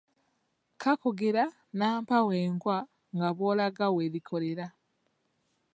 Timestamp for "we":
3.95-4.03